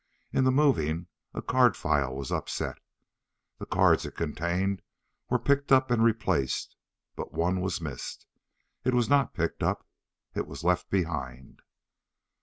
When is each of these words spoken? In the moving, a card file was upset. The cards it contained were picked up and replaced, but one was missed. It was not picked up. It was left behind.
In 0.33 0.45
the 0.45 0.51
moving, 0.51 1.05
a 1.31 1.43
card 1.43 1.77
file 1.77 2.15
was 2.15 2.31
upset. 2.31 2.79
The 3.59 3.67
cards 3.67 4.03
it 4.03 4.15
contained 4.15 4.81
were 5.29 5.37
picked 5.37 5.71
up 5.71 5.91
and 5.91 6.03
replaced, 6.03 6.75
but 7.15 7.33
one 7.35 7.61
was 7.61 7.79
missed. 7.79 8.25
It 8.83 8.95
was 8.95 9.09
not 9.09 9.35
picked 9.35 9.61
up. 9.61 9.85
It 10.33 10.47
was 10.47 10.63
left 10.63 10.89
behind. 10.89 11.61